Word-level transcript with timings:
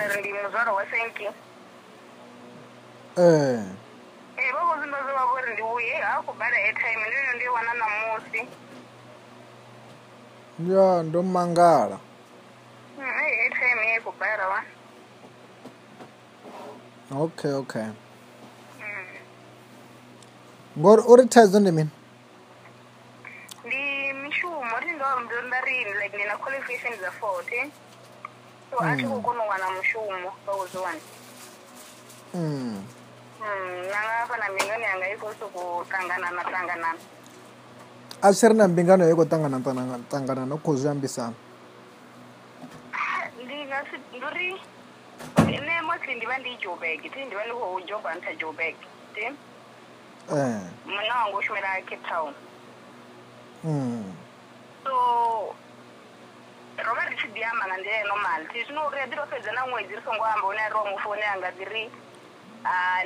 ya 0.00 0.14
eh. 3.16 3.64
eh, 10.68 11.04
ndo 11.04 11.22
mangala 11.22 11.98
mm, 12.98 13.18
eh, 13.20 14.00
ok 17.18 17.44
ok 17.54 17.74
mm. 17.80 19.14
ngori 20.80 21.02
uri 21.12 21.22
thaidzo 21.32 21.58
ndi 21.60 21.72
mini 21.76 21.90
ndi 23.66 24.12
mishumo 24.22 24.74
ri 24.82 24.90
ndo 24.96 25.08
ndo 25.24 25.36
ndarini 25.48 25.92
like 26.00 26.14
ndi 26.16 26.24
na 26.24 26.36
qualification 26.42 26.92
dza 26.98 27.10
40 27.22 27.70
so 28.70 28.78
a 28.80 28.86
tshe 28.96 29.02
go 29.06 29.20
kono 29.20 29.42
wana 29.50 29.66
mushumo 29.74 30.30
ba 30.46 30.52
go 30.54 30.66
zwana 30.72 31.02
mm 32.34 32.78
mm 33.40 33.82
nanga 33.90 34.26
fana 34.30 34.46
mingani 34.54 34.84
anga 34.86 35.06
iko 35.14 35.26
so 35.38 35.48
go 35.48 35.84
tangana 35.90 36.30
na 36.30 36.42
tangana 36.44 36.90
a 38.22 38.32
swi 38.34 38.48
ri 38.48 38.54
na 38.54 38.68
mbingano 38.68 39.08
yi 39.08 39.14
ko 39.16 39.24
tangana 39.24 39.58
tangana 40.10 40.46
no 40.46 40.56
kho 40.62 40.72
zwiambisana 40.76 41.34
ndi 43.42 43.56
nga 43.66 43.78
swi 43.90 43.98
ndi 44.14 44.18
ri 44.38 44.48
ne 45.66 45.76
mosi 45.82 46.14
ndi 46.14 46.26
va 46.26 46.38
ndi 46.38 46.56
jobeke 46.62 47.08
ti 47.10 47.20
ndi 47.26 47.34
va 47.34 47.44
ni 47.46 47.52
khou 47.58 47.80
joba 47.88 48.14
nta 48.14 48.30
jobeke 48.38 48.86
ti 49.14 49.20
eh 49.24 50.62
mina 50.86 51.12
wa 51.18 51.24
ngo 51.28 51.42
shumela 51.42 51.82
cape 51.88 52.00
town 52.08 52.32
mm 53.66 54.29
ndiamba 57.40 57.64
nga 57.66 57.76
ndira 57.80 57.98
inomali 58.04 58.44
ti 58.52 58.58
zvinouria 58.64 59.06
ndirofedza 59.06 59.50
namwedzi 59.52 59.96
risongoamba 59.96 60.46
une 60.52 60.62
ariwa 60.66 60.84
mufoni 60.92 61.22
anga 61.32 61.48
ndiri 61.56 61.84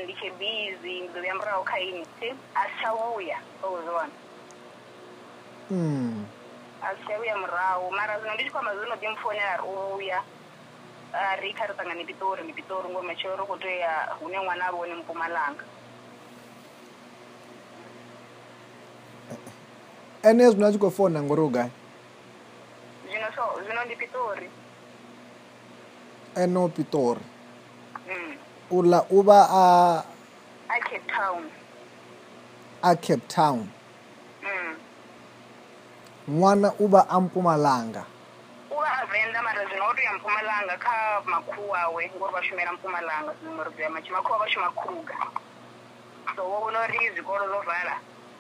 ndiche 0.05 0.31
bizi 0.39 0.95
ndizoyamburira 1.07 1.61
ukaini 1.63 2.03
ti 2.19 2.29
asi 2.55 2.75
chauya 2.83 3.39
ozoona 3.63 4.11
asi 6.87 7.03
chauya 7.07 7.35
murau 7.39 7.91
mara 7.91 8.19
zvino 8.19 8.35
ndichikwamba 8.35 8.77
zvino 8.77 8.95
ndimufoni 8.97 9.41
ari 9.41 9.63
uya 9.97 10.19
rikaritanga 11.41 11.95
nepitori 11.95 12.43
nepitori 12.43 12.89
ngo 12.91 13.03
machoro 13.03 13.47
kutoya 13.47 13.93
une 14.21 14.39
mwana 14.45 14.67
ariwo 14.67 14.87
nemupumalanga 14.87 15.65
ene 20.27 20.51
zvino 20.51 20.67
achikofona 20.67 21.23
ngori 21.23 21.41
ugai 21.43 21.71
so 23.37 23.61
zvino 23.65 23.85
ndi 23.85 23.97
pitori 23.97 24.51
eno 26.37 26.69
pitori 26.69 27.21
mm. 28.11 28.33
ula 28.71 29.05
u 29.11 29.23
va 29.23 29.41
a 29.51 29.65
a 30.69 30.77
cape 30.89 31.05
town 31.17 31.43
a 32.83 32.91
cape 33.07 33.27
town 33.37 33.61
n'wana 36.29 36.69
mm. 36.71 36.77
u 36.79 36.89
va 36.89 37.03
a 37.11 37.21
mpumalanga 37.21 38.03
u 38.71 38.77
va 38.81 38.93
avenda 39.03 39.43
mara 39.43 39.65
zvino 39.67 39.85
u 39.91 40.01
ya 40.05 40.13
mpumalanga 40.19 40.77
kha 40.77 40.97
makhuwawe 41.27 42.11
ngori 42.17 42.33
va 42.35 42.43
shumela 42.43 42.73
mpumalanga 42.73 43.33
zinomorobyamachi 43.41 44.13
makhuwa 44.13 44.39
va 44.39 44.49
shuma 44.49 44.71
kruga 44.71 45.17
so 46.37 46.45
wo 46.49 46.65
uno 46.67 46.87
ri 46.87 47.11
zvikolo 47.15 47.49
zo 47.49 47.61
vhala 47.63 47.97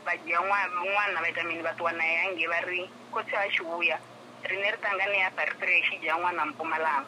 va 0.06 0.16
dyia 0.16 0.38
n'wana 0.84 1.20
va 1.22 1.28
ita 1.28 1.44
mini 1.44 1.62
va 1.62 1.72
tiwa 1.74 1.92
naye 1.92 2.18
ange 2.26 2.46
va 2.46 2.60
ri 2.60 2.90
kotsi 3.12 3.36
a 3.36 3.48
xi 3.52 3.62
vuya 3.62 3.98
Riner 4.50 4.76
Tanganyika 4.82 5.30
Parish 5.58 6.02
ya 6.04 6.18
Mwana 6.18 6.46
Mpumalanga. 6.46 7.06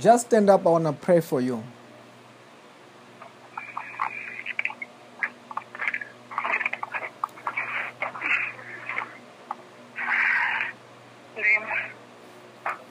Just 0.01 0.27
stand 0.27 0.49
up. 0.49 0.65
I 0.65 0.69
want 0.69 0.85
to 0.85 0.93
pray 0.93 1.21
for 1.21 1.39
you. 1.41 1.63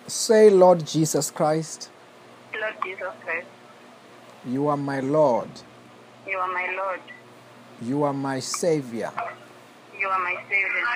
Say, 0.07 0.49
Lord 0.49 0.87
Jesus 0.87 1.31
Christ. 1.31 1.91
Lord 2.59 2.75
Jesus 2.83 3.13
Christ. 3.25 3.47
You 4.47 4.69
are 4.69 4.77
my 4.77 5.01
Lord. 5.01 5.49
You 6.27 6.37
are 6.37 6.53
my 6.53 6.69
Lord. 6.77 7.01
You 7.81 8.03
are 8.05 8.13
my 8.13 8.41
Savior. 8.41 9.11
You 9.99 10.07
are 10.07 10.19
my 10.19 10.35
Savior. 10.51 10.95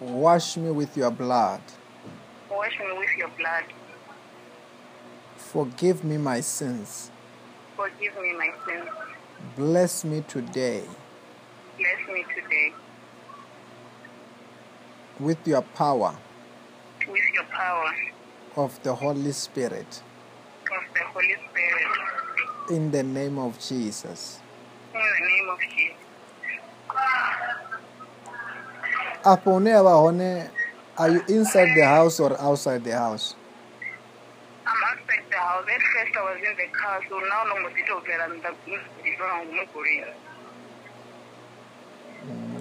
Wash 0.00 0.56
me 0.56 0.72
with 0.72 0.96
your 0.96 1.12
blood. 1.12 1.60
Wash 2.50 2.80
me 2.80 2.98
with 2.98 3.10
your 3.16 3.28
blood. 3.28 3.62
Forgive 5.36 6.02
me 6.02 6.16
my 6.18 6.40
sins. 6.40 7.12
Forgive 7.76 8.14
me 8.20 8.32
my 8.36 8.50
sins. 8.66 8.88
Bless 9.56 10.04
me 10.04 10.24
today. 10.26 10.82
Bless 11.78 12.08
me 12.12 12.24
today. 12.34 12.72
With 15.20 15.46
your 15.46 15.62
power. 15.62 16.16
With 17.08 17.20
your 17.34 17.44
power. 17.44 17.94
Of 18.56 18.82
the 18.82 18.96
Holy 18.96 19.30
Spirit 19.30 20.02
the 21.00 21.06
Holy 21.12 21.26
Spirit. 21.48 21.90
In 22.76 22.90
the 22.90 23.02
name 23.02 23.38
of 23.38 23.58
Jesus. 23.58 24.38
In 24.94 25.00
the 25.00 25.06
name 25.28 25.50
of 25.50 25.58
Jesus. 25.60 25.96
Hasta 29.24 29.50
une 29.50 29.70
are 30.98 31.10
you 31.10 31.22
inside 31.28 31.74
the 31.74 31.82
house 31.86 32.20
or 32.22 32.38
outside 32.40 32.84
the 32.84 32.92
house? 32.92 33.34
I'm 34.66 34.82
outside 34.90 35.22
the 35.30 35.36
house. 35.36 35.70
At 35.70 35.80
first 35.80 36.16
I 36.16 36.18
was 36.24 36.36
in 36.36 36.56
the 36.56 36.68
car, 36.76 37.00
so 37.08 37.18
now 37.20 37.44
I'm 37.44 37.62
going 37.62 37.74
to 37.74 38.02
get 38.04 38.20
out 38.20 38.46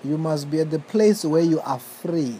you 0.08 0.20
must 0.20 0.52
be 0.52 0.60
at 0.62 0.70
the 0.70 0.78
place 0.80 1.26
where 1.26 1.42
you 1.42 1.60
are 1.62 1.80
free. 1.80 2.36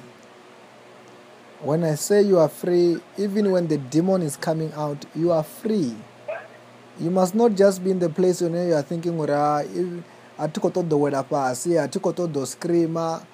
When 1.64 1.84
I 1.84 1.96
say 1.96 2.22
you 2.22 2.38
are 2.38 2.48
free, 2.50 2.98
even 3.18 3.52
when 3.52 3.66
the 3.68 3.80
demon 3.80 4.22
is 4.22 4.38
coming 4.38 4.72
out, 4.76 5.04
you 5.16 5.32
are 5.32 5.42
free. 5.44 5.96
You 7.00 7.10
must 7.10 7.34
not 7.34 7.54
just 7.56 7.84
be 7.84 7.90
in 7.90 7.98
the 7.98 8.10
place 8.10 8.42
where 8.42 8.68
you 8.68 8.76
are 8.76 8.84
thinking, 8.84 9.20
I 9.20 10.48
took 10.54 10.66
out 10.78 10.88
the 10.88 10.96
word 10.98 11.16
I 11.16 11.24
took 11.88 12.06
out 12.06 12.34
the 12.34 12.46
screamer. 12.46 13.26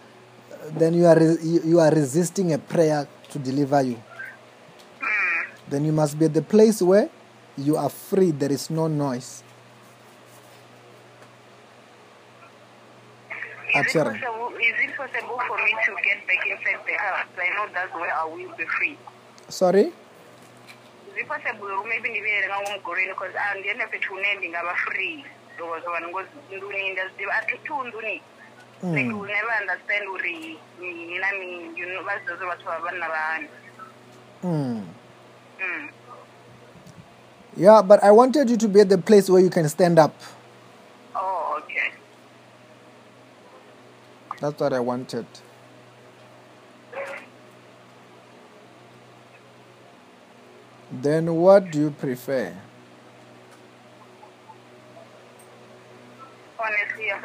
Then 0.77 0.93
you 0.93 1.07
are 1.07 1.21
you 1.21 1.79
are 1.81 1.91
resisting 1.91 2.53
a 2.53 2.57
prayer 2.57 3.05
to 3.31 3.39
deliver 3.39 3.81
you. 3.81 3.97
Then 5.67 5.83
you 5.83 5.91
must 5.91 6.17
be 6.17 6.25
at 6.25 6.33
the 6.33 6.41
place 6.41 6.81
where 6.81 7.09
you 7.57 7.75
are 7.75 7.89
free. 7.89 8.31
There 8.31 8.51
is 8.51 8.69
no 8.69 8.87
noise. 8.87 9.43
at 13.81 13.87
is 13.87 13.91
Sharon. 13.93 14.15
It 14.15 14.21
possible, 14.21 14.53
uh, 14.53 14.55
is 14.55 14.77
it 14.89 14.97
possible 14.97 15.41
for 15.47 15.57
me 15.63 15.73
to 15.85 15.91
get 16.03 16.27
back 16.27 16.41
inside 16.45 16.85
the 16.85 16.93
ah, 16.93 17.01
house? 17.01 17.27
I 17.37 17.47
know 17.55 17.67
that's 17.73 17.93
where 17.93 18.13
I 18.13 18.25
will 18.25 18.55
be 18.57 18.65
free. 18.77 18.97
Sorry? 19.49 19.85
Is 19.85 21.15
it 21.17 21.27
possible 21.27 21.83
maybe 21.89 22.09
gonna 22.09 22.47
go 22.47 22.55
ngawongoreni 22.61 23.11
because 23.11 23.33
the 23.33 23.39
ah, 23.39 23.53
andiende 23.55 23.85
pethu 23.89 24.13
une 24.13 24.35
ndingava 24.37 24.75
free 24.85 25.23
because 25.57 25.83
vanongozinduni 25.85 26.91
ndazidiva 26.93 27.33
atitunduni 27.39 28.21
Mm. 28.83 28.95
Like 28.95 29.05
you 29.05 29.25
never 29.27 29.51
understand 29.61 30.05
uri 30.11 30.59
mina 30.79 31.27
mi 31.39 31.79
you 31.79 31.85
know 31.85 32.01
vazozo 32.03 32.45
vathu 32.47 32.63
va 32.65 32.79
vana 32.81 33.07
vani. 33.11 33.47
Hmm. 34.41 34.81
Hmm. 35.59 35.87
Yeah, 37.57 37.83
but 37.83 37.99
I 38.03 38.09
wanted 38.09 38.49
you 38.49 38.57
to 38.57 38.67
be 38.67 38.79
at 38.81 38.89
the 38.89 38.97
place 38.97 39.29
where 39.29 39.39
you 39.47 39.51
can 39.51 39.69
stand 39.69 39.99
up. 39.99 40.15
Oh, 41.15 41.50
that's 44.41 44.59
what 44.59 44.73
I 44.73 44.79
wanted. 44.79 45.27
Then 50.91 51.35
what 51.35 51.69
do 51.71 51.79
you 51.81 51.91
prefer? 51.91 52.51
Honestly, 56.59 57.11
uh, 57.11 57.17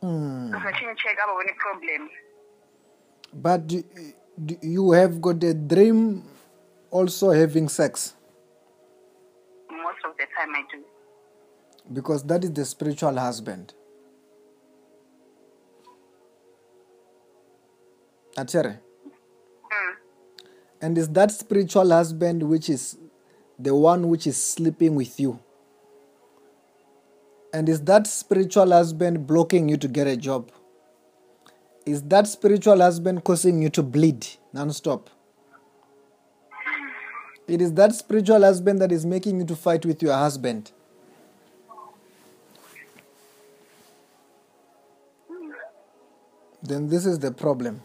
so 0.00 0.58
zvachincheka 0.60 1.26
vavone 1.26 1.52
problem 1.52 2.08
but 3.32 3.62
you 4.62 4.92
have 4.92 5.20
got 5.20 5.42
a 5.44 5.54
dream 5.54 6.24
also 6.90 7.30
having 7.30 7.68
sex? 7.68 8.14
Most 9.70 9.98
of 10.06 10.16
the 10.16 10.24
time 10.38 10.54
I 10.54 10.62
do. 10.72 10.82
Because 11.92 12.22
that 12.24 12.44
is 12.44 12.52
the 12.52 12.64
spiritual 12.64 13.16
husband. 13.16 13.74
Achere. 18.36 18.78
Mm. 19.62 19.94
And 20.80 20.98
is 20.98 21.08
that 21.10 21.30
spiritual 21.30 21.88
husband 21.90 22.42
which 22.42 22.68
is 22.68 22.98
the 23.58 23.74
one 23.74 24.08
which 24.08 24.26
is 24.26 24.42
sleeping 24.42 24.94
with 24.96 25.20
you? 25.20 25.38
And 27.52 27.68
is 27.68 27.82
that 27.82 28.08
spiritual 28.08 28.72
husband 28.72 29.28
blocking 29.28 29.68
you 29.68 29.76
to 29.76 29.86
get 29.86 30.08
a 30.08 30.16
job? 30.16 30.50
is 31.86 32.02
that 32.04 32.26
spiritual 32.26 32.80
husband 32.80 33.22
causing 33.24 33.60
you 33.62 33.68
to 33.68 33.82
bleed 33.82 34.26
non-stop 34.52 35.10
it 37.46 37.60
is 37.60 37.72
that 37.74 37.94
spiritual 37.94 38.42
husband 38.42 38.80
that 38.80 38.90
is 38.90 39.04
making 39.04 39.38
you 39.38 39.44
to 39.44 39.54
fight 39.54 39.84
with 39.84 40.02
your 40.02 40.14
husband 40.14 40.72
then 46.62 46.88
this 46.88 47.04
is 47.04 47.18
the 47.18 47.30
problem 47.30 47.82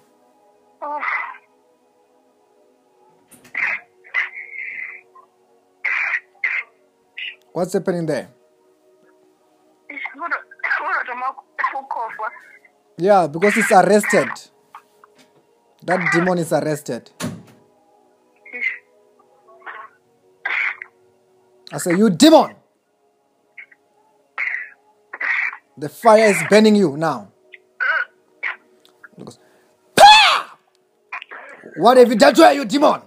what's 7.51 7.73
happening 7.73 8.05
there 8.05 8.29
Yeah, 12.99 13.27
because 13.27 13.55
he's 13.55 13.71
arrested. 13.71 14.27
That 15.85 16.11
demon 16.11 16.37
is 16.37 16.51
arrested. 16.51 17.09
I 21.71 21.77
say, 21.77 21.95
You 21.95 22.09
demon! 22.09 22.55
The 25.77 25.87
fire 25.87 26.25
is 26.25 26.37
burning 26.49 26.75
you 26.75 26.97
now. 26.97 27.31
Goes, 29.17 29.39
what 31.77 31.95
have 31.95 32.09
you 32.09 32.17
done 32.17 32.33
to 32.35 32.43
her, 32.43 32.51
you 32.51 32.65
demon? 32.65 33.01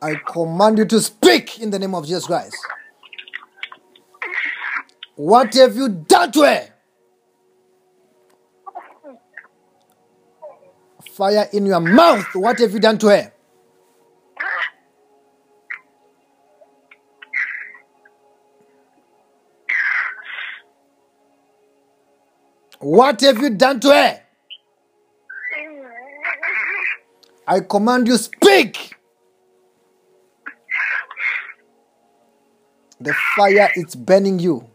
I 0.00 0.14
command 0.26 0.78
you 0.78 0.86
to 0.86 1.00
speak 1.02 1.58
in 1.60 1.68
the 1.68 1.78
name 1.78 1.94
of 1.94 2.06
Jesus 2.06 2.24
Christ. 2.26 2.56
What 5.16 5.54
have 5.54 5.74
you 5.76 5.88
done 5.88 6.30
to 6.32 6.40
her? 6.42 6.68
Fire 11.10 11.48
in 11.54 11.64
your 11.64 11.80
mouth. 11.80 12.26
What 12.34 12.58
have 12.58 12.72
you 12.74 12.78
done 12.80 12.98
to 12.98 13.06
her? 13.08 13.32
What 22.78 23.22
have 23.22 23.38
you 23.38 23.48
done 23.56 23.80
to 23.80 23.88
her? 23.88 24.22
I 27.48 27.60
command 27.60 28.06
you, 28.08 28.18
speak. 28.18 28.94
The 33.00 33.14
fire 33.34 33.70
is 33.76 33.94
burning 33.94 34.40
you. 34.40 34.68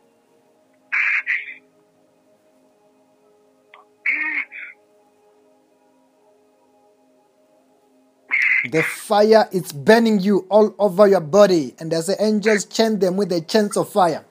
The 8.72 8.84
fire 8.84 9.50
is 9.52 9.74
burning 9.74 10.22
you 10.22 10.46
all 10.48 10.74
over 10.80 11.06
your 11.06 11.20
body, 11.20 11.76
and 11.78 11.92
as 11.92 12.08
the 12.08 12.16
angels 12.24 12.64
chant 12.64 13.02
them 13.02 13.18
with 13.18 13.28
the 13.28 13.42
chants 13.42 13.76
of 13.76 13.90
fire. 13.90 14.24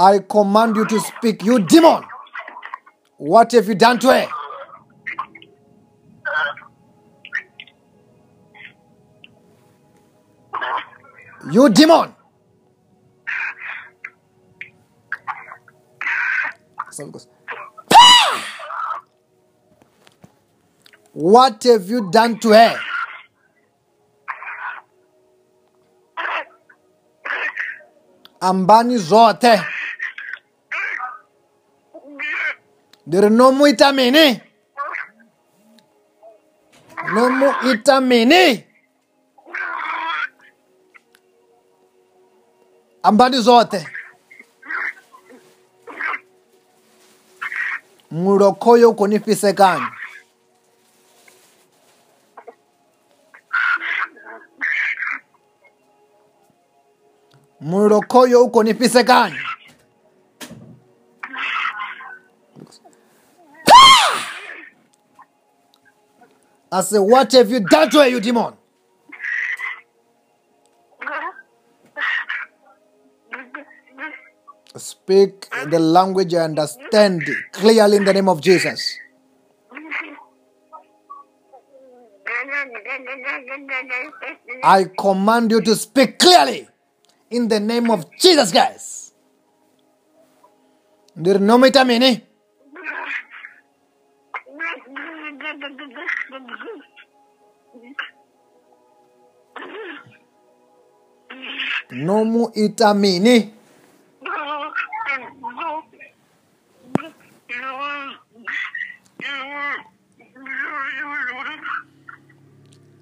I 0.00 0.18
command 0.18 0.74
you 0.74 0.84
to 0.84 0.98
speak, 0.98 1.44
you 1.44 1.60
demon! 1.60 2.02
What 3.18 3.52
have 3.52 3.68
you 3.68 3.76
done 3.76 4.00
to 4.00 4.08
her? 4.08 4.26
You 11.52 11.68
demon! 11.68 12.12
So 16.90 17.12
What 21.16 21.62
have 21.64 21.88
you 21.88 22.10
done 22.10 22.38
to 22.40 22.50
her? 22.50 22.78
Ambani 28.40 28.98
zote 28.98 29.60
ndirinomwita 33.06 33.92
mini 33.92 34.40
nomuita 37.12 38.00
mini 38.00 38.64
ambani 43.02 43.38
zote 43.40 43.88
mulokoyo 48.10 48.92
kunifisekani 48.92 49.86
Murokoyo 57.60 58.42
uko 58.44 58.62
ni 58.62 58.74
pesa 58.74 59.02
gani? 59.04 59.36
I 66.72 66.80
say, 66.82 66.98
what 66.98 67.30
have 67.32 67.48
you 67.48 67.60
done 67.60 67.88
to 67.90 67.98
her, 68.00 68.08
you 68.08 68.20
demon? 68.20 68.52
Speak 74.76 75.48
the 75.70 75.78
language 75.78 76.34
I 76.34 76.38
understand 76.40 77.22
clearly 77.52 77.96
in 77.96 78.04
the 78.04 78.12
name 78.12 78.28
of 78.28 78.42
Jesus. 78.42 78.98
I 84.62 84.84
command 84.98 85.50
you 85.52 85.62
to 85.62 85.74
speak 85.76 86.18
clearly. 86.18 86.68
in 87.30 87.48
the 87.48 87.60
name 87.60 87.90
of 87.90 88.06
Jesus 88.18 88.52
Christ. 88.52 89.14
Ndio 91.16 91.38
nomita 91.38 91.84
mene. 91.84 92.22
Nomu 101.90 102.50
itamini. 102.54 103.55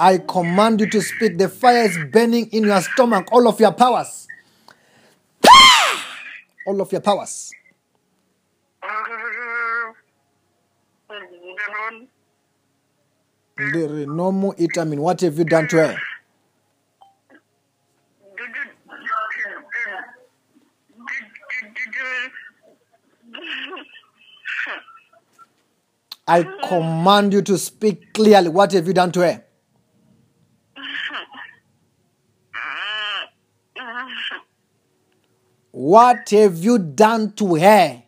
I 0.06 0.18
command 0.18 0.80
you 0.80 0.90
to 0.90 1.00
speak. 1.00 1.38
The 1.38 1.48
fire 1.48 1.84
is 1.84 1.96
burning 2.12 2.48
in 2.50 2.64
your 2.64 2.78
stomach, 2.82 3.26
all 3.32 3.48
of 3.48 3.58
your 3.58 3.72
powers. 3.72 4.28
all 6.66 6.78
of 6.82 6.92
your 6.92 7.00
powers. 7.00 7.50
The 13.56 14.04
normal 14.06 14.54
it, 14.58 14.76
what 14.76 15.22
have 15.22 15.38
you 15.38 15.44
done 15.46 15.68
to 15.68 15.76
her? 15.78 15.96
I 26.28 26.42
command 26.68 27.32
you 27.32 27.40
to 27.40 27.56
speak 27.56 28.12
clearly. 28.12 28.50
What 28.50 28.72
have 28.72 28.86
you 28.86 28.92
done 28.92 29.10
to 29.12 29.20
her? 29.20 29.44
What 35.74 36.30
have 36.30 36.58
you 36.62 36.78
done 36.78 37.32
to 37.32 37.56
her? 37.56 38.00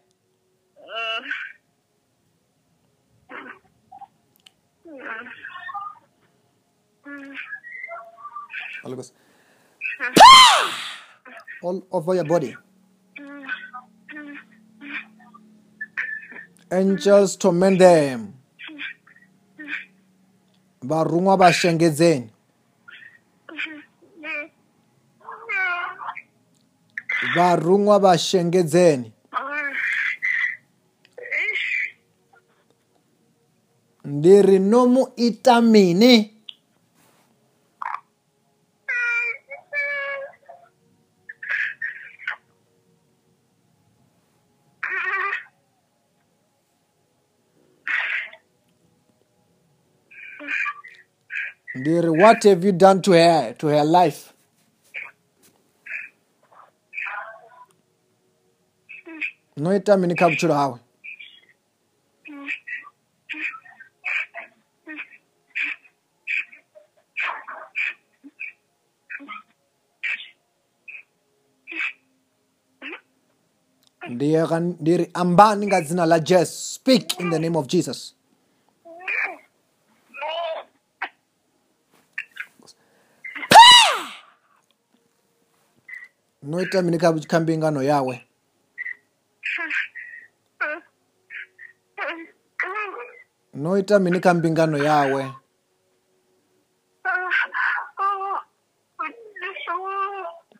All 8.84 8.94
goes. 8.94 9.12
All 11.60 11.84
over 11.90 12.14
your 12.14 12.22
body. 12.24 12.54
Angels 16.70 17.34
torment 17.34 17.80
them. 17.80 18.34
Varumwa 20.84 21.36
bashengedzeni. 21.36 22.30
varhungwa 27.36 27.96
va 28.04 28.12
xengedzeni 28.28 29.08
ndi 34.12 34.34
ri 34.46 34.58
no 34.70 34.80
mu 34.92 35.02
ita 35.26 35.54
mini 35.72 36.14
Ndiri, 51.76 52.08
what 52.08 52.42
have 52.44 52.64
you 52.64 52.72
done 52.72 53.02
to 53.02 53.12
her, 53.12 53.52
to 53.58 53.66
her 53.66 53.84
life? 53.84 54.32
unoita 59.56 59.96
mini 59.96 60.14
kha 60.14 60.28
vutshilo 60.28 60.54
hawe 60.54 60.78
ndiri 74.78 75.10
ambani 75.14 75.66
nga 75.66 75.80
dzina 75.80 76.06
la 76.06 76.18
jes 76.18 76.74
speak 76.74 77.20
in 77.20 77.30
the 77.30 77.38
name 77.38 77.58
of 77.58 77.66
jesus 77.66 78.16
noita 86.42 86.82
mini 86.82 86.98
kha 87.28 87.40
mbingano 87.40 87.82
yawe 87.82 88.26
noita 93.56 93.96
mini 93.98 94.20
kha 94.20 94.34
mbingano 94.34 94.76
yawe 94.78 95.22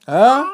ha? 0.07 0.45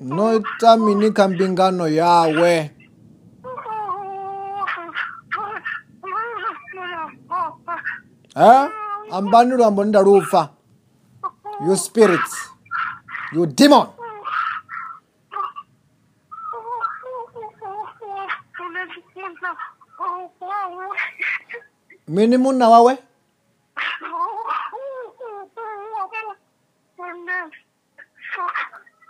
noita 0.00 0.70
mini 0.84 1.08
kha 1.12 1.28
mbingano 1.28 1.84
yawe 1.88 2.52
ambani 9.12 9.50
luambo 9.50 9.84
ndalupfa 9.84 10.48
you 11.66 11.76
spirits 11.76 12.36
you 13.32 13.46
demon 13.46 13.86
mini 22.12 22.36
munna 22.38 22.68
wa 22.68 22.80
we 22.82 22.98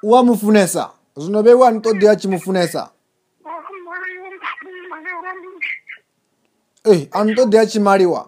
wa 0.02 0.24
mu 0.24 0.36
funesa 0.38 0.92
zwino 1.16 1.42
vhe 1.42 1.54
wa 1.54 1.70
ni 1.70 1.78
ṱoḓi 1.84 2.06
a 2.10 2.16
tshi 2.18 2.28
mu 2.32 2.38
funesa 2.44 2.82
e 6.86 6.94
a 7.14 7.18
ni 7.24 7.32
ṱoḓi 7.38 7.56
a 7.60 7.64
tshi 7.66 7.80
maliwa 7.80 8.20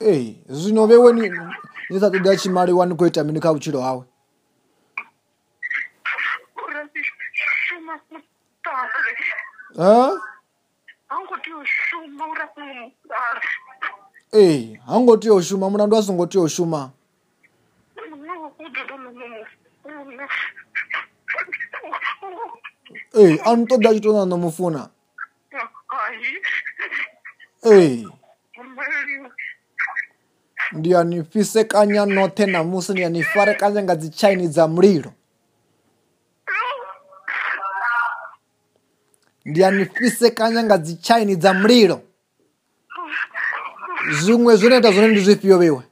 ee 0.00 0.38
zwino 0.60 0.86
vhewe 0.86 1.10
ni 1.12 1.24
ni 1.90 1.98
sa 2.00 2.06
ṱoḓi 2.12 2.28
a 2.32 2.36
tshi 2.38 2.48
maliwa 2.50 2.82
ni 2.86 2.94
khou 2.94 3.06
ita 3.08 3.24
mini 3.24 3.40
kha 3.42 3.50
vhutshilo 3.52 3.80
hawe 3.82 4.04
Huh? 9.76 10.16
ee 14.32 14.76
hango 14.86 15.16
tea 15.16 15.34
u 15.34 15.42
shuma 15.42 15.70
mulandu 15.70 15.96
a 15.96 16.02
songo 16.02 16.26
tea 16.26 16.40
u 16.42 16.48
shuma 16.48 16.90
ee 23.20 23.38
a 23.44 23.56
ni 23.56 23.64
ṱoḓa 23.70 23.88
a 23.88 23.92
tshi 23.92 24.00
tona 24.04 24.22
no 24.30 24.36
mufuna 24.44 24.82
ee 27.72 27.90
ndi 30.76 30.88
ya 30.92 31.00
ni 31.10 31.16
fisekanya 31.30 32.02
noṱhe 32.14 32.44
na 32.52 32.58
musi 32.70 32.92
ndi 32.92 33.00
ya 33.04 33.08
ni 33.10 33.22
farekanya 33.22 33.80
nga 33.82 33.94
dzi 33.98 34.08
tshaini 34.16 34.48
dza 34.48 34.64
mulilo 34.74 35.10
ndi 39.46 39.60
ya 39.60 39.70
nifise 39.70 40.30
kanya 40.30 40.62
nga 40.64 40.76
dzi 40.82 40.94
tshaini 41.02 41.36
dza 41.40 41.50
mulilo 41.60 41.96
zwiṅwe 44.20 44.52
zwine 44.58 44.76
ita 44.78 44.90
zwone 44.94 45.08
ndi 45.08 45.20
zwifhio 45.20 45.58
vhiwe 45.58 45.82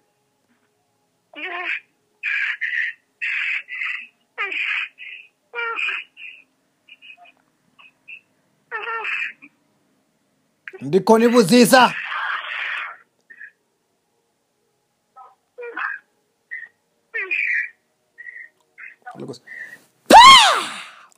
ndi 10.87 10.99
khoni 11.06 11.26
vhudzisa 11.32 11.82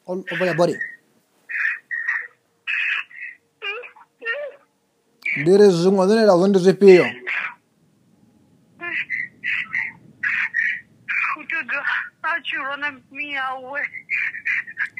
All 0.09 0.23
over 0.31 0.45
your 0.47 0.55
body. 0.55 0.77
ndiri 5.37 5.67
zvimwe 5.79 6.03
zvine 6.09 6.23
ndazvo 6.25 6.47
ndi 6.49 6.59
zvipiyo 6.65 7.07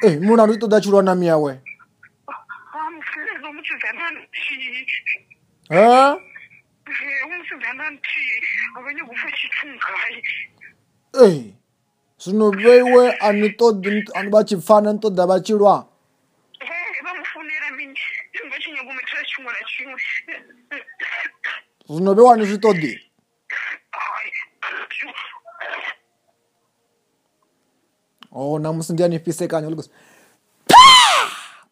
e 0.05 0.09
mulandu 0.25 0.53
i 0.53 0.57
toda 0.61 0.77
chilwa 0.83 1.01
na 1.03 1.13
miyawe 1.15 1.53
zvino 12.23 12.51
veiwe 12.51 13.03
ani 13.23 14.29
vachipfana 14.31 14.93
ni 14.93 14.99
toda 14.99 15.25
vachilwa 15.29 15.96
Zunëruar 21.87 22.35
në 22.39 22.45
çdo 22.49 22.71
ditë. 22.81 23.01
Oh, 28.37 28.53
namusi 28.61 28.91
ndiyanifise 28.93 29.45
kanye 29.49 29.67
não 29.69 29.83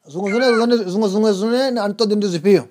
Zungu 0.07 0.29
zune 0.29 0.47
zune 0.57 0.75
zungu 0.93 1.07
zungu 1.07 1.31
zune 1.33 1.79
anitode 1.81 2.15
ndi 2.15 2.27
zvifio. 2.27 2.67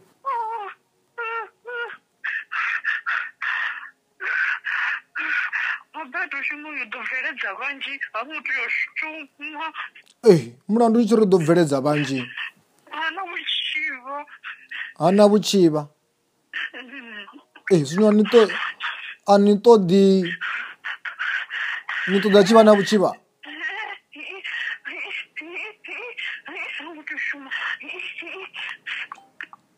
Ei, 10.31 10.43
mulandu 10.69 11.01
ichiri 11.01 11.23
ḓo 11.31 11.39
bveledza 11.43 11.79
vhanzhi. 11.85 12.21
Ana 13.03 13.23
mushivo. 13.31 14.17
hana 14.99 15.25
vuchiva 15.27 15.89
eh, 17.71 17.85
zvino 17.85 18.13
ni 18.13 18.25
to 18.25 18.49
a 19.27 19.39
ni 19.39 19.59
todi 19.59 20.25
ni 22.09 22.21
toda 22.21 22.45
chiva 22.45 22.63
na 22.65 22.73
vuchiva 22.73 23.17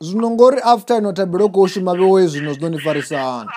zvino 0.00 0.30
ngori 0.30 0.60
after 0.60 0.98
inotabelo 0.98 1.48
ko 1.48 1.68
shuma 1.68 1.94
vewoye 1.94 2.26
zvino 2.26 2.52
zvino 2.52 2.68
ni 2.68 2.80
farisa 2.80 3.18
hanu 3.20 3.50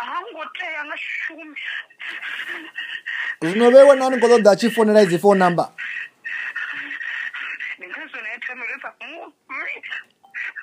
zvino 3.42 3.70
vewe 3.72 3.96
nani 3.96 4.20
ko 4.20 4.28
toda 4.28 4.56
chifonela 4.56 5.02
idzi 5.02 5.20
fo 5.20 5.36
number 5.36 5.68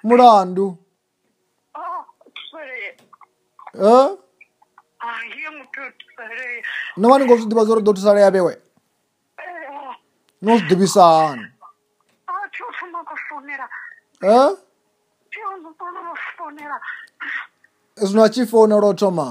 mulandu 0.02 0.78
nova 3.80 4.04
ni 6.96 7.02
ngo 7.24 7.34
swi 7.36 7.46
tiva 7.50 7.62
swi 7.64 7.74
ri 7.76 7.82
doctor 7.84 8.02
saleya 8.04 8.32
vewe 8.34 8.54
no 10.42 10.52
swi 10.58 10.68
divisani 10.68 11.42
swino 18.06 18.22
a 18.24 18.28
xifoni 18.34 18.76
lo 18.80 18.92
thoma 19.00 19.28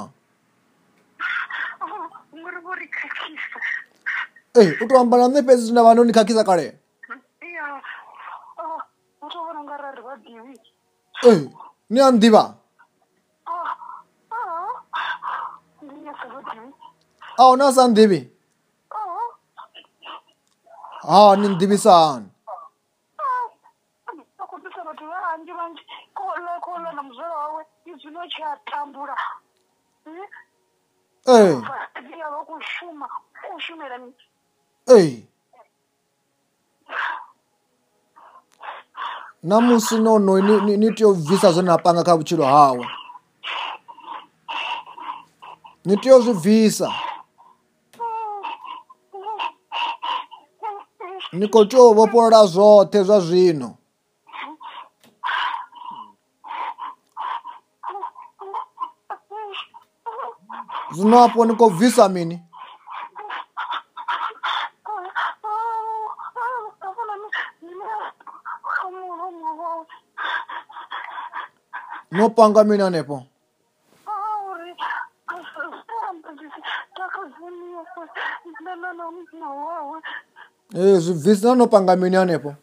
e 4.61 4.63
u 4.81 4.83
to 4.87 4.93
ambala 4.99 5.27
ni 5.27 5.41
pesi 5.47 5.63
swina 5.65 5.83
vanu 5.85 6.01
ni 6.03 6.13
khakhisa 6.15 6.43
kale 6.47 6.67
ah, 7.09 7.15
eh, 11.29 11.41
ni 11.89 11.99
ya 11.99 12.11
ni 12.11 12.19
diva 12.23 12.43
a 17.37 17.43
wu 17.47 17.55
na 17.57 17.71
sa 17.71 17.87
ndivi 17.87 18.31
a 21.07 21.35
ni 21.39 21.47
ndivisani 21.49 22.29
ei 34.97 35.27
na 39.43 39.61
musi 39.61 39.97
nonoyi 39.99 40.61
ni 40.77 40.93
tiyo 40.95 41.13
bvisa 41.13 41.51
zwe 41.51 41.63
na 41.63 41.77
panga 41.77 42.03
kha 42.03 42.15
vutshilo 42.17 42.45
hawe 42.45 42.87
ni 45.85 45.97
tiyo 45.97 46.19
zwi 46.21 46.33
bvisa 46.33 46.89
hey. 46.89 46.99
hey. 47.05 47.14
ni 51.33 51.47
kho 51.47 51.61
tea 51.69 51.81
u 51.81 51.93
vhofholola 51.93 52.41
zwoṱhe 52.53 52.99
zwa 53.07 53.17
zwino 53.25 53.69
zwino 60.95 61.17
apo 61.23 61.39
ni 61.45 61.53
khou 61.59 61.69
bvisa 61.75 62.05
mini 62.13 62.37
no 72.15 72.25
panga 72.35 72.61
mini 72.65 72.83
hanefo 72.83 73.17
Eh, 80.77 80.97
zvibvisina 80.99 81.51
unopanga 81.51 81.95
mini 81.95 82.17
anepo 82.17 82.53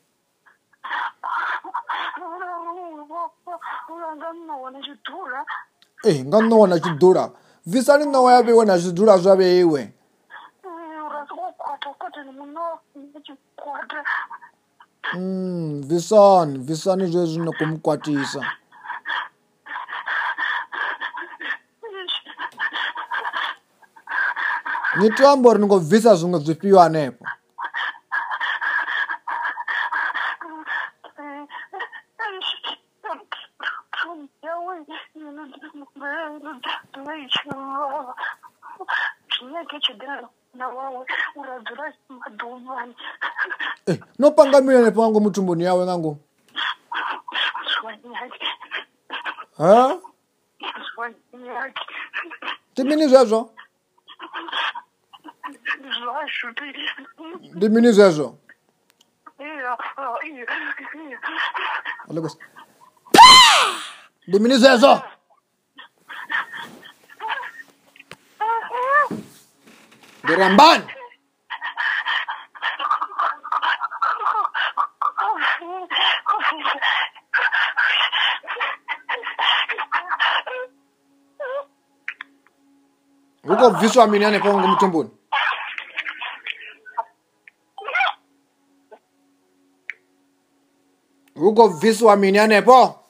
ei 6.05 6.18
eh, 6.18 6.27
nga 6.27 6.38
nowana 6.40 6.81
chidhura 6.81 7.31
bvisani 7.66 8.07
nowa 8.07 8.33
yaveiwe 8.33 8.64
na 8.64 8.79
zvidhura 8.79 9.18
zvaveiwe 9.18 9.92
hmm, 15.12 15.81
bvisani 15.88 16.59
bvisani 16.59 17.07
zvezvino 17.07 17.53
kumukwatisa 17.53 18.40
nitiambo 24.98 25.55
ringobvisa 25.55 26.14
zvimwe 26.14 26.38
zvipiwa 26.40 26.85
anepo 26.85 27.21
Eh, 43.87 43.98
nopanga 44.18 44.59
mira 44.66 44.81
nepangu 44.83 45.18
mutumbuni 45.22 45.62
yawe 45.66 45.83
ngangu 45.87 46.12
ndimini 52.74 53.05
zvezvo 53.11 53.40
ndimini 57.57 57.90
zvezvo 57.96 58.26
Yeah, 59.38 59.76
yeah, 59.98 60.46
yeah. 61.09 61.16
Look 62.14 62.24
at 62.24 62.31
this. 62.31 63.90
Diminizo 64.26 64.70
hizo. 64.74 65.02
Dirambani. 70.24 70.85
Huko 83.46 83.70
visu 83.70 84.02
aminiane 84.02 84.38
kwangu 84.40 84.68
mtumbuni. 84.68 85.11
Huko 91.35 91.68
visu 91.68 92.11
aminiane 92.11 92.62
po. 92.62 93.02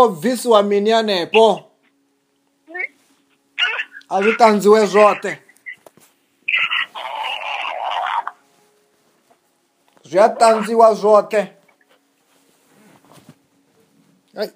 kobvisiwa 0.00 0.62
mini 0.70 0.90
yanepo 0.94 1.44
a 4.14 4.22
zwi 4.22 4.32
tandziwe 4.40 4.80
zwote 4.92 5.30
zwi 10.08 10.18
a 10.24 10.28
tandziwa 10.40 10.88
zwote 11.00 11.40
Hey. 14.34 14.48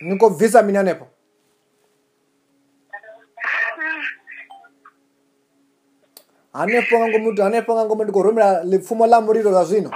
nikobvisa 0.00 0.62
mina 0.62 0.82
nepo 0.82 1.06
hanepo 6.52 6.98
ngangu 6.98 7.18
mutu 7.18 7.42
hanepo 7.42 7.72
ngangu 7.74 7.92
mutu 7.96 8.04
ndikurumira 8.04 8.64
lipfumo 8.64 9.06
la 9.06 9.20
muriro 9.20 9.50
la 9.50 9.64
zvino 9.64 9.90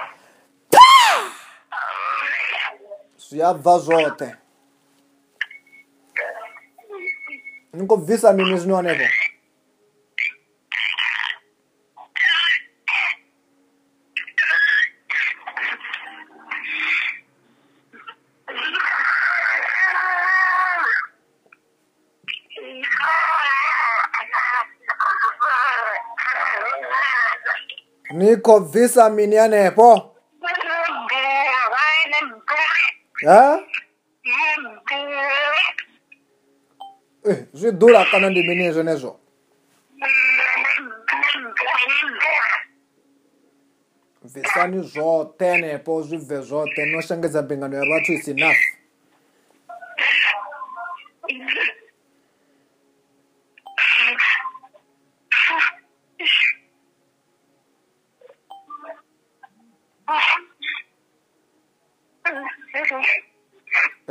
zviyabva 3.29 3.79
zvote 3.79 4.29
nikobvisa 7.73 8.33
mini 8.33 8.59
zvinowanepo 8.59 9.24
ikhobvisa 28.45 29.09
mini 29.11 29.35
yanepo 29.35 30.11
eh, 37.27 37.37
zwi 37.53 37.71
dhura 37.71 38.05
kana 38.05 38.31
ndi 38.31 38.43
mini 38.43 38.73
zwenezvo 38.73 39.21
bvisani 44.23 44.83
zvothe 44.93 45.45
henepo 45.51 46.03
zwi 46.03 46.19
bve 46.19 46.41
zvothe 46.43 46.83
no 46.87 47.01
shangedza 47.01 47.43
mbingano 47.43 47.77
ya 47.77 47.85
vathu 47.91 48.13
isinafu 48.13 48.74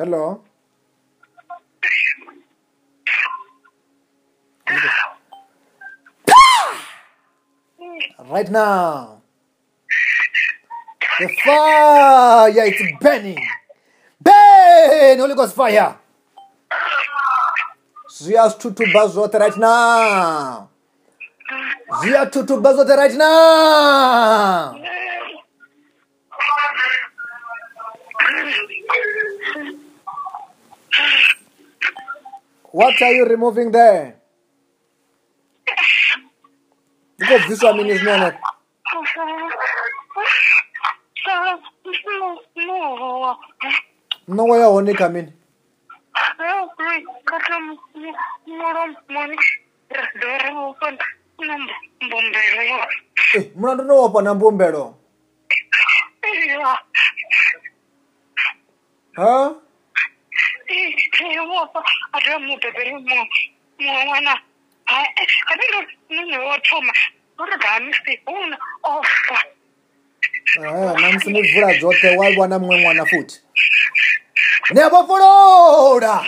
Hello. 0.04 0.42
right 8.30 8.52
now. 8.52 9.22
The 11.22 11.30
fire 11.42 12.50
is 12.52 12.82
burning. 13.00 13.40
Burn! 14.22 15.20
Holy 15.24 15.36
Ghost 15.40 15.56
fire. 15.56 15.96
zviyathutubha 18.20 19.08
zvote 19.08 19.38
right 19.40 19.58
now 19.58 20.68
Zia 22.02 22.02
zviyatutubha 22.02 22.74
zvote 22.74 22.96
right 22.98 23.16
now 23.16 24.74
what 32.74 32.98
are 33.06 33.14
you 33.14 33.26
removing 33.30 33.70
there 33.72 34.18
ikobviswa 37.22 37.74
mini 37.76 37.94
zvinene 37.96 38.34
nongo 44.28 44.58
yahonika 44.58 45.10
mini 45.10 45.34
eh, 53.34 53.44
mulandu 53.56 53.84
nowopa 53.84 54.22
na 54.22 54.34
mbumbelo 54.34 54.96
wofa 61.50 61.84
ada 62.14 62.34
mubebere 62.40 62.92
mo 62.94 63.28
mwana 63.80 64.34
kabiro 65.48 65.80
nune 66.10 66.38
wothoma 66.38 66.94
oregamisi 67.40 68.14
una 68.28 68.58
ofa 68.84 69.38
mamisi 71.00 71.30
muvula 71.34 71.68
dzothe 71.80 72.18
waivana 72.18 72.60
mumwe 72.60 72.78
mwana 72.84 73.06
futi 73.06 73.38
nevofolola 74.74 76.26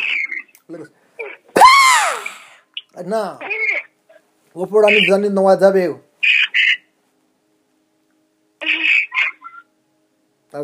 na 3.06 3.40
vofolola 4.56 4.92
mibzani 4.92 5.30
nowa 5.30 5.56
dza 5.56 5.72
vewe 5.72 6.00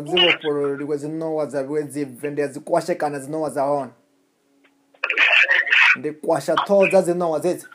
dza 0.00 0.16
dzivopololiwe 0.16 0.94
dzinowa 0.98 1.44
dza 1.50 1.60
viwe 1.66 1.82
dzibve 1.90 2.26
ndi 2.30 2.40
ya 2.42 2.48
dzi 2.48 2.60
kwashe 2.66 2.94
kana 3.00 3.18
dzinowa 3.20 3.50
dza 3.54 3.62
hone 3.70 3.90
ndi 5.98 6.10
kwasha 6.22 6.54
thoho 6.66 6.84
dza 6.90 7.00
dzinowa 7.04 7.38
dzedzi 7.42 7.66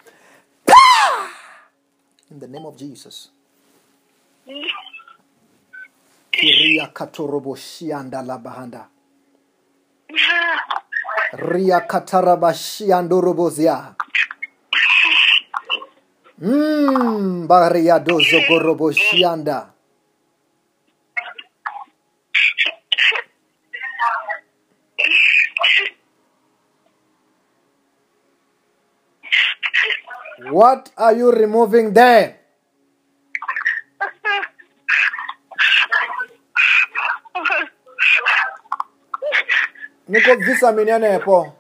in 2.32 2.40
the 2.40 2.48
name 2.48 2.66
of 2.68 2.76
jesus 2.76 3.32
kuria 6.34 6.88
katoroboshianda 6.88 8.22
labahanda 8.22 8.88
ria 11.34 11.80
katarabashiandoroboziya 11.82 13.94
mbariadozogoroboshianda 17.44 19.54
hmm, 19.56 19.64
mm, 19.64 19.70
What 30.52 30.92
are 30.98 31.12
you 31.14 31.32
removing 31.32 31.92
there? 31.94 32.38
Nikubvisa 40.10 40.72
mini 40.76 40.92
anepo? 40.96 41.52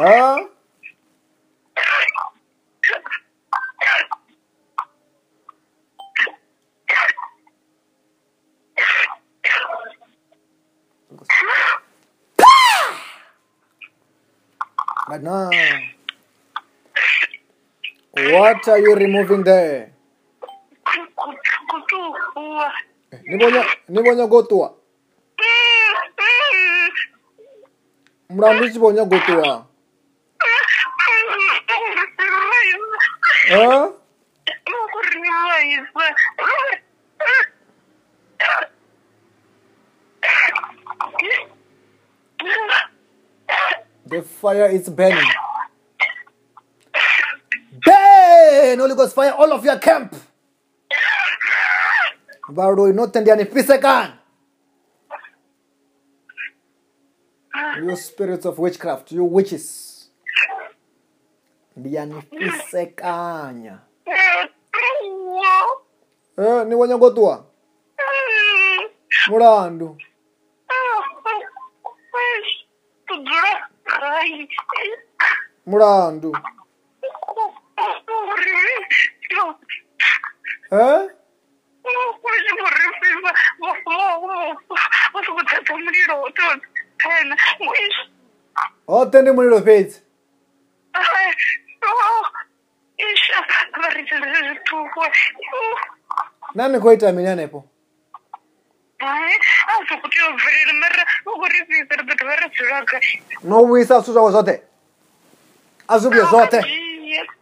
Ah? 0.00 0.38
I 15.08 15.18
know. 15.18 15.50
What 18.16 18.66
are 18.68 18.78
you 18.82 18.96
removing 18.98 19.44
there? 19.46 19.94
ini 23.26 23.38
bonya 23.38 23.62
nibonya 23.88 24.26
gotua. 24.26 24.74
Mrambi 28.34 28.66
sibonya 28.74 29.04
gotua. 29.06 29.66
Eh? 33.54 33.70
Huh? 36.42 36.55
the 44.06 44.22
fire 44.22 44.66
is 44.66 44.88
burning. 44.88 45.28
Burn, 47.84 48.78
Holy 48.78 48.94
Ghost 48.94 49.14
fire, 49.14 49.32
all 49.32 49.52
of 49.52 49.64
your 49.64 49.78
camp. 49.78 50.14
Baro 52.48 52.86
inotendiani 52.86 53.44
pisekan. 53.44 54.12
You 57.76 57.96
spirits 57.96 58.46
of 58.46 58.58
witchcraft, 58.58 59.12
you 59.12 59.24
witches. 59.24 60.10
Ndiani 61.76 62.22
pisekanya. 62.22 63.78
Eh, 66.38 66.66
ni 66.66 66.74
wanyangotua. 66.74 67.46
Murando. 69.28 69.96
Kudura 73.08 73.55
hai 74.10 74.48
mulandu 75.68 76.30
hoṱhe 88.92 89.18
ndi 89.22 89.30
mulilo 89.32 89.58
fhedzi 89.66 89.98
na 96.54 96.68
ni 96.68 96.78
khou 96.80 96.92
ita 96.92 97.12
mini 97.12 97.28
hanepo 97.28 97.58
hayi 98.98 99.34
a 99.68 99.72
swi 99.88 99.96
ku 100.02 100.08
tiyo 100.08 100.26
pfurile 100.36 100.72
mara 100.80 101.02
loko 101.26 101.44
ri 101.52 101.60
vise 101.68 101.92
ri 101.98 102.04
ta 102.18 102.24
va 102.26 102.34
ri 102.40 102.46
swilwa 102.56 102.80
kae 102.90 103.00
no 103.48 103.56
wisa 103.70 104.02
swilo 104.04 104.20
swakwe 104.30 104.32
swote 104.32 104.54
a 105.92 106.00
swi 106.00 106.08
vuye 106.10 106.24
swote 106.30 106.58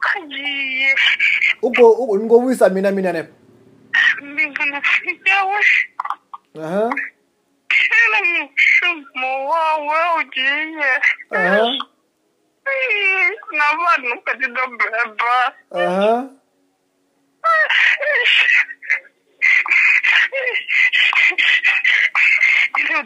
khajiye 0.05 0.91
uko 1.67 1.85
uko 2.03 2.13
ni 2.17 2.25
ngo 2.25 2.37
wisa 2.45 2.69
mina 2.69 2.91
mina 2.91 3.11
ne 3.13 3.23
mbingana 4.23 4.83
ya 5.31 5.39
wa 5.51 5.61
aha 6.67 6.87
kana 7.89 8.19
mi 8.27 8.35
shumo 8.57 9.31
wa 9.51 9.65
wa 9.87 9.99
u 10.19 10.23
jinye 10.35 10.93
aha 11.35 11.63
na 13.59 13.67
vanhu 13.81 14.15
ka 14.25 14.33
ti 14.41 14.47
dobeba 14.51 15.03
aha 15.71 16.15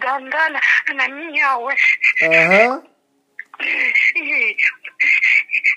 dangana 0.02 0.60
na 0.96 1.04
nyawe 1.30 1.74
aha 2.22 2.82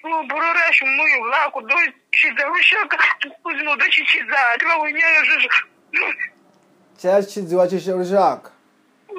ubururashi 0.03 0.85
muyu 0.95 1.17
bwakudushiga 1.25 2.43
ushaka 2.55 2.95
ubuzima 3.27 3.69
udashikiza 3.75 4.39
niba 4.57 4.75
winyerejeje 4.81 5.49
cyashize 6.99 7.53
wakishe 7.59 7.91
ushaka 8.03 8.49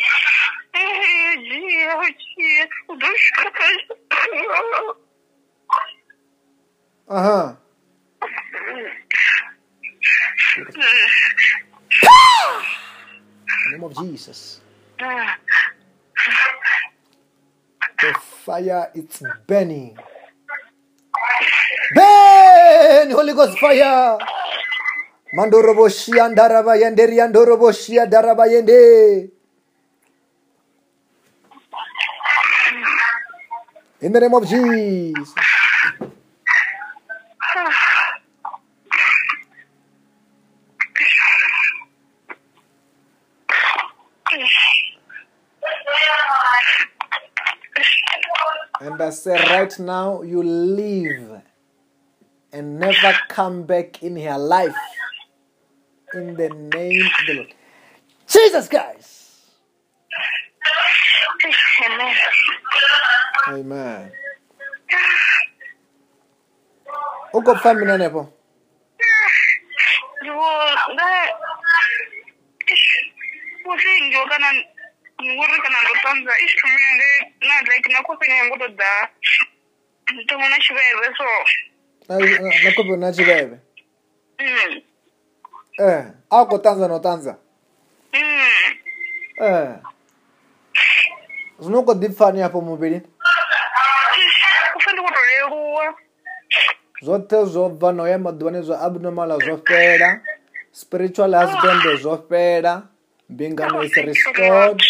gas 2.99 3.23
kokai 3.37 3.75
aha 7.09 7.41
nem 13.73 13.81
of 13.83 13.93
jesus 14.05 14.61
the 18.01 18.11
fire 18.45 18.91
it's 18.93 19.23
burning 19.49 19.97
Ben, 21.97 23.09
holy 23.11 23.33
ghost 23.33 23.57
fire 23.59 24.17
Mandoroboshi 25.33 26.11
roboshia 26.13 26.29
daraba 26.35 26.75
yenderia 26.77 27.27
ndoroboshia 27.27 28.05
daraba 28.05 28.45
yende 28.45 28.81
In 34.03 34.11
the 34.11 34.19
name 34.19 34.33
of 34.33 34.45
Jesus. 34.45 35.33
And 48.81 49.01
I 49.01 49.09
say 49.11 49.35
right 49.41 49.73
now, 49.79 50.21
you 50.23 50.43
leave 50.43 51.41
and 52.51 52.77
never 52.81 53.17
come 53.29 53.63
back 53.63 54.03
in 54.03 54.17
her 54.17 54.37
life. 54.37 54.75
In 56.13 56.33
the 56.35 56.49
name 56.49 57.05
of 57.05 57.25
the 57.27 57.33
Lord. 57.35 57.53
Jesus, 58.27 58.67
guys. 58.67 59.19
Amen. 61.85 62.15
Amen. 63.47 64.11
Uko 67.33 67.55
family 67.55 67.85
nani 67.85 68.03
hapo? 68.03 68.27
kana 74.29 74.53
ngoro 75.23 75.53
kana 75.63 75.77
ndotanza 75.81 76.33
ishitumia 76.45 76.95
nge 76.95 77.11
na 77.47 77.61
like 77.61 77.91
nakufanya 77.93 78.45
ngoro 78.45 78.67
da 78.67 78.91
tomona 80.27 80.57
chiveve 80.63 81.07
so 81.17 81.25
nakupe 82.63 82.97
na 82.97 83.11
chiveve 83.15 83.57
mm. 84.39 84.81
eh 85.89 86.03
ako 86.29 86.57
tanza 86.57 86.87
no 86.87 86.99
tanza 86.99 87.33
mm. 88.13 88.63
eh 89.41 89.77
zvinongo 91.63 91.93
dipfani 91.93 92.41
apo 92.43 92.61
muvirini 92.61 93.01
zvothe 97.01 97.45
zvo 97.45 97.69
bva 97.69 97.91
noya 97.93 98.17
maduvani 98.19 98.63
zva 98.63 98.79
abnormal 98.79 99.39
zvo 99.43 99.57
fela 99.67 100.19
spiritual 100.71 101.35
husband 101.35 101.97
zvo 102.01 102.17
fela 102.29 102.87
mbingano 103.29 103.83
is 103.83 103.93
restored 103.95 104.81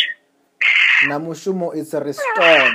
na 1.07 1.19
mushumo 1.19 1.73
is 1.73 1.93
restored 1.93 2.73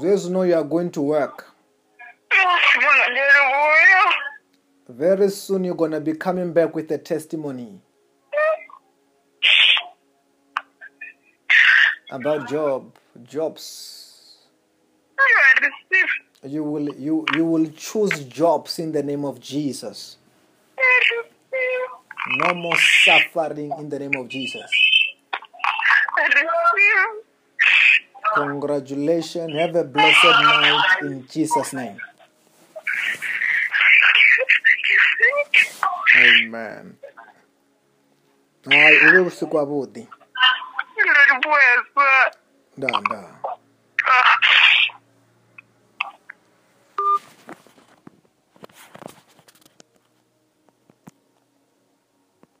zvezvino 0.00 0.44
you 0.46 0.54
are 0.58 0.64
going 0.68 0.90
to 0.90 1.02
work 1.02 1.52
very 4.88 5.30
soon 5.30 5.64
you're 5.64 5.76
gonna 5.78 6.00
be 6.00 6.12
coming 6.14 6.52
back 6.52 6.74
with 6.76 6.90
a 6.92 6.98
testimony 6.98 7.80
about 12.10 12.48
job 12.48 12.94
jobs. 13.22 14.02
You 16.44 16.62
will 16.62 16.94
you 16.94 17.24
you 17.34 17.44
will 17.44 17.66
choose 17.70 18.24
jobs 18.24 18.78
in 18.78 18.92
the 18.92 19.02
name 19.02 19.24
of 19.24 19.40
Jesus. 19.40 20.16
No 22.28 22.54
more 22.54 22.76
suffering 22.76 23.72
in 23.78 23.88
the 23.88 23.98
name 24.00 24.14
of 24.16 24.28
Jesus. 24.28 24.70
Congratulations. 28.34 29.52
Have 29.54 29.74
a 29.76 29.84
blessed 29.84 30.24
night 30.24 30.88
in 31.02 31.26
Jesus' 31.28 31.72
name. 31.72 31.96
Amen. 36.16 36.96
Hai, 38.68 40.06
pues. 41.44 42.30
Да, 42.76 43.35